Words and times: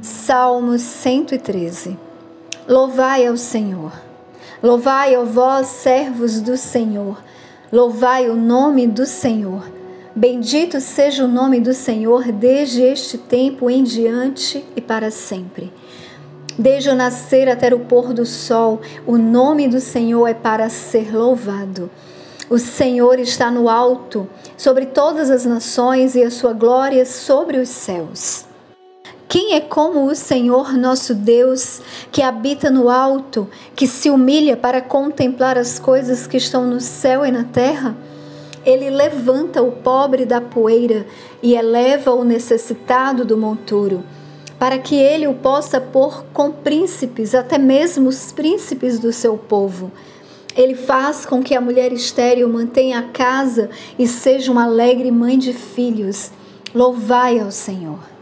Salmos 0.00 0.82
113 0.82 1.98
Louvai 2.68 3.26
ao 3.26 3.36
Senhor. 3.36 3.92
Louvai, 4.62 5.16
ó 5.16 5.24
vós, 5.24 5.66
servos 5.66 6.40
do 6.40 6.56
Senhor. 6.56 7.20
Louvai 7.72 8.30
o 8.30 8.36
nome 8.36 8.86
do 8.86 9.04
Senhor. 9.04 9.68
Bendito 10.14 10.80
seja 10.80 11.24
o 11.24 11.28
nome 11.28 11.58
do 11.58 11.74
Senhor 11.74 12.30
desde 12.30 12.80
este 12.80 13.18
tempo 13.18 13.68
em 13.68 13.82
diante 13.82 14.64
e 14.76 14.80
para 14.80 15.10
sempre. 15.10 15.72
Desde 16.56 16.90
o 16.90 16.94
nascer 16.94 17.48
até 17.48 17.74
o 17.74 17.80
pôr 17.80 18.12
do 18.12 18.24
sol, 18.24 18.80
o 19.04 19.18
nome 19.18 19.66
do 19.66 19.80
Senhor 19.80 20.28
é 20.28 20.34
para 20.34 20.68
ser 20.68 21.12
louvado. 21.12 21.90
O 22.48 22.58
Senhor 22.58 23.18
está 23.18 23.50
no 23.50 23.68
alto, 23.68 24.28
sobre 24.56 24.86
todas 24.86 25.28
as 25.28 25.44
nações, 25.44 26.14
e 26.14 26.22
a 26.22 26.30
sua 26.30 26.52
glória 26.52 27.04
sobre 27.04 27.58
os 27.58 27.68
céus. 27.68 28.46
Quem 29.28 29.52
é 29.52 29.60
como 29.60 30.06
o 30.06 30.14
Senhor 30.14 30.72
nosso 30.72 31.14
Deus, 31.14 31.82
que 32.10 32.22
habita 32.22 32.70
no 32.70 32.88
alto, 32.88 33.46
que 33.76 33.86
se 33.86 34.08
humilha 34.08 34.56
para 34.56 34.80
contemplar 34.80 35.58
as 35.58 35.78
coisas 35.78 36.26
que 36.26 36.38
estão 36.38 36.66
no 36.66 36.80
céu 36.80 37.26
e 37.26 37.30
na 37.30 37.44
terra? 37.44 37.94
Ele 38.64 38.88
levanta 38.88 39.62
o 39.62 39.70
pobre 39.70 40.24
da 40.24 40.40
poeira 40.40 41.06
e 41.42 41.54
eleva 41.54 42.14
o 42.14 42.24
necessitado 42.24 43.22
do 43.22 43.36
monturo, 43.36 44.02
para 44.58 44.78
que 44.78 44.94
ele 44.94 45.26
o 45.26 45.34
possa 45.34 45.78
pôr 45.78 46.24
com 46.32 46.50
príncipes, 46.50 47.34
até 47.34 47.58
mesmo 47.58 48.08
os 48.08 48.32
príncipes 48.32 48.98
do 48.98 49.12
seu 49.12 49.36
povo. 49.36 49.92
Ele 50.56 50.74
faz 50.74 51.26
com 51.26 51.42
que 51.42 51.54
a 51.54 51.60
mulher 51.60 51.92
estéril 51.92 52.48
mantenha 52.48 53.00
a 53.00 53.02
casa 53.02 53.68
e 53.98 54.08
seja 54.08 54.50
uma 54.50 54.64
alegre 54.64 55.10
mãe 55.10 55.38
de 55.38 55.52
filhos. 55.52 56.30
Louvai 56.74 57.38
ao 57.38 57.50
Senhor. 57.50 58.17